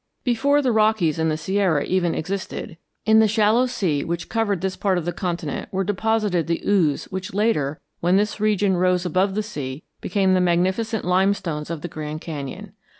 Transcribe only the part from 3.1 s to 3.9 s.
the shallow